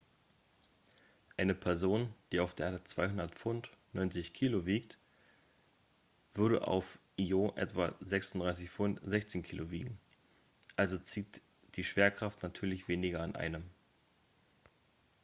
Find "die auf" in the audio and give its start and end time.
2.31-2.55